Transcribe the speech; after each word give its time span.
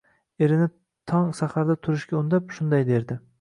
Erini 0.45 0.67
tong 1.11 1.27
saharda 1.41 1.75
turishga 1.85 2.19
undab, 2.23 2.49
shunday 2.57 2.89
derdi 2.89 3.21